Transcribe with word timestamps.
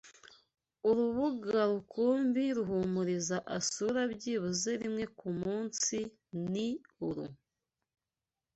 Urubuga 0.89 1.57
rukumbi 1.71 2.43
Ruhumuriza 2.57 3.37
asura 3.57 4.01
byibuze 4.13 4.71
rimwe 4.81 5.03
kumunsi 5.17 5.97
ni 6.51 6.67
uru. 7.07 7.25